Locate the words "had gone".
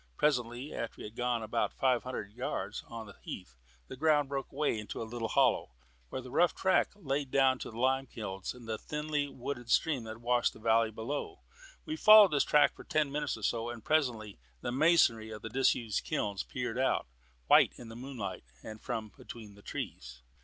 1.03-1.43